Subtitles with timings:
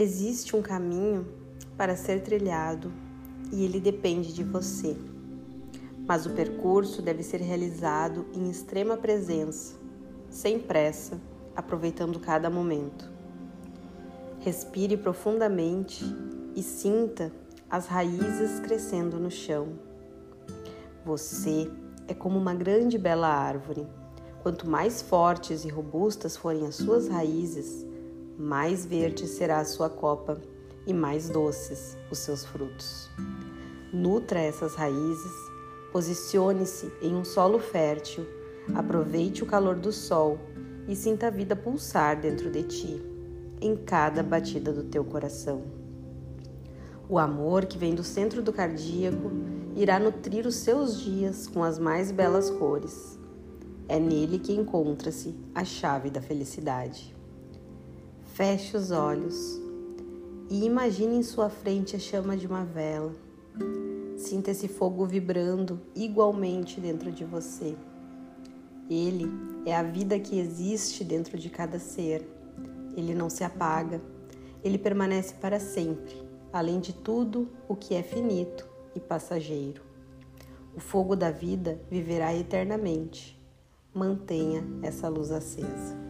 [0.00, 1.28] Existe um caminho
[1.76, 2.90] para ser trilhado
[3.52, 4.96] e ele depende de você.
[6.08, 9.76] Mas o percurso deve ser realizado em extrema presença,
[10.30, 11.20] sem pressa,
[11.54, 13.12] aproveitando cada momento.
[14.38, 16.02] Respire profundamente
[16.56, 17.30] e sinta
[17.68, 19.68] as raízes crescendo no chão.
[21.04, 21.70] Você
[22.08, 23.86] é como uma grande bela árvore.
[24.42, 27.84] Quanto mais fortes e robustas forem as suas raízes,
[28.40, 30.40] mais verde será a sua copa
[30.86, 33.10] e mais doces os seus frutos.
[33.92, 35.32] Nutra essas raízes,
[35.92, 38.26] posicione-se em um solo fértil,
[38.74, 40.38] aproveite o calor do sol
[40.88, 43.02] e sinta a vida pulsar dentro de ti
[43.60, 45.62] em cada batida do teu coração.
[47.10, 49.30] O amor que vem do centro do cardíaco
[49.76, 53.18] irá nutrir os seus dias com as mais belas cores.
[53.86, 57.19] É nele que encontra-se a chave da felicidade.
[58.40, 59.60] Feche os olhos
[60.48, 63.14] e imagine em sua frente a chama de uma vela.
[64.16, 67.76] Sinta esse fogo vibrando igualmente dentro de você.
[68.88, 69.30] Ele
[69.66, 72.26] é a vida que existe dentro de cada ser
[72.96, 74.00] ele não se apaga,
[74.64, 76.16] ele permanece para sempre,
[76.50, 79.82] além de tudo o que é finito e passageiro.
[80.74, 83.38] O fogo da vida viverá eternamente.
[83.92, 86.09] Mantenha essa luz acesa.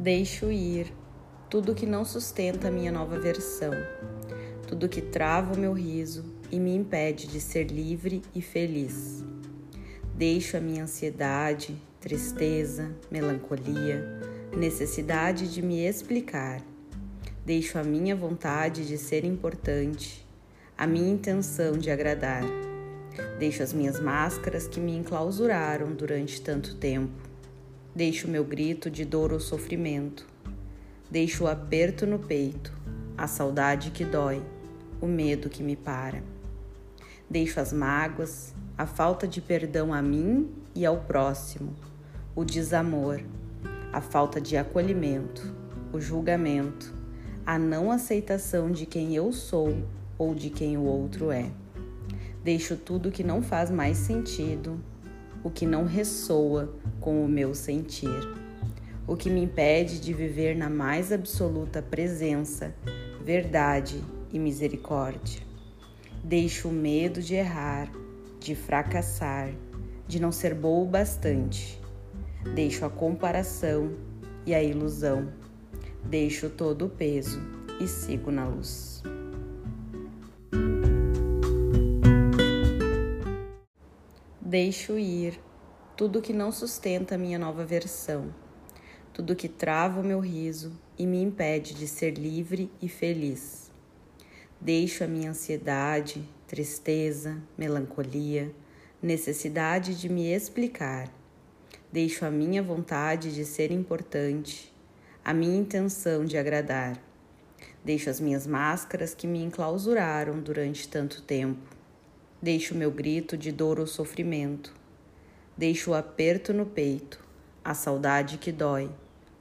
[0.00, 0.92] Deixo ir
[1.48, 3.72] tudo que não sustenta a minha nova versão
[4.70, 9.24] tudo que trava o meu riso e me impede de ser livre e feliz.
[10.14, 14.20] Deixo a minha ansiedade, tristeza, melancolia,
[14.56, 16.62] necessidade de me explicar.
[17.44, 20.24] Deixo a minha vontade de ser importante,
[20.78, 22.44] a minha intenção de agradar.
[23.40, 27.29] Deixo as minhas máscaras que me enclausuraram durante tanto tempo.
[27.94, 30.24] Deixo meu grito de dor ou sofrimento.
[31.10, 32.72] Deixo o aperto no peito,
[33.18, 34.40] a saudade que dói
[35.00, 36.22] o medo que me para.
[37.28, 41.74] Deixo as mágoas, a falta de perdão a mim e ao próximo,
[42.32, 43.20] o desamor,
[43.92, 45.52] a falta de acolhimento,
[45.92, 46.94] o julgamento,
[47.44, 49.76] a não aceitação de quem eu sou
[50.16, 51.50] ou de quem o outro é.
[52.44, 54.80] Deixo tudo que não faz mais sentido,
[55.42, 58.08] o que não ressoa com o meu sentir,
[59.06, 62.74] o que me impede de viver na mais absoluta presença,
[63.24, 64.02] verdade
[64.32, 65.40] e misericórdia.
[66.22, 67.90] Deixo o medo de errar,
[68.38, 69.50] de fracassar,
[70.06, 71.80] de não ser boa o bastante.
[72.54, 73.92] Deixo a comparação
[74.46, 75.32] e a ilusão.
[76.04, 77.40] Deixo todo o peso
[77.80, 79.02] e sigo na luz.
[84.40, 85.38] Deixo ir
[86.00, 88.34] tudo que não sustenta a minha nova versão,
[89.12, 93.70] tudo que trava o meu riso e me impede de ser livre e feliz.
[94.58, 98.50] Deixo a minha ansiedade, tristeza, melancolia,
[99.02, 101.12] necessidade de me explicar.
[101.92, 104.74] Deixo a minha vontade de ser importante,
[105.22, 106.98] a minha intenção de agradar.
[107.84, 111.76] Deixo as minhas máscaras que me enclausuraram durante tanto tempo.
[112.40, 114.79] Deixo meu grito de dor ou sofrimento.
[115.60, 117.22] Deixo o aperto no peito,
[117.62, 118.90] a saudade que dói,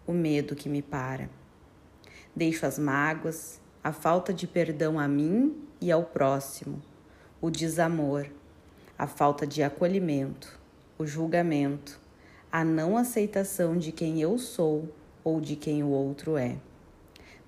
[0.05, 1.29] o medo que me para.
[2.35, 6.81] Deixo as mágoas, a falta de perdão a mim e ao próximo,
[7.39, 8.27] o desamor,
[8.97, 10.59] a falta de acolhimento,
[10.97, 11.97] o julgamento,
[12.51, 14.93] a não aceitação de quem eu sou
[15.23, 16.57] ou de quem o outro é.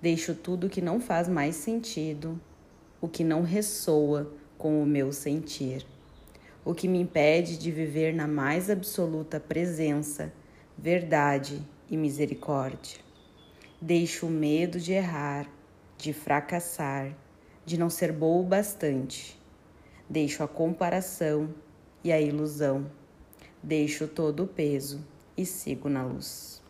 [0.02, 2.40] Deixo tudo que não faz mais sentido,
[3.02, 5.86] o que não ressoa com o meu sentir,
[6.63, 10.31] o que me impede de viver na mais absoluta presença,
[10.77, 12.99] verdade e misericórdia.
[13.81, 15.47] Deixo o medo de errar
[16.02, 17.16] de fracassar,
[17.63, 19.40] de não ser boa o bastante.
[20.09, 21.53] Deixo a comparação
[22.03, 22.90] e a ilusão.
[23.61, 25.05] Deixo todo o peso
[25.37, 26.60] e sigo na luz.